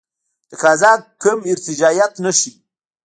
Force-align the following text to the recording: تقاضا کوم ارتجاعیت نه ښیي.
تقاضا 0.49 0.91
کوم 1.21 1.39
ارتجاعیت 1.51 2.13
نه 2.23 2.31
ښیي. 2.39 2.51